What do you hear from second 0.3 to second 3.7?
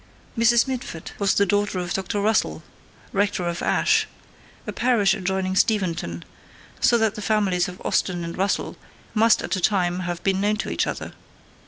Mrs. Mitford was the daughter of Dr. Russell, Rector of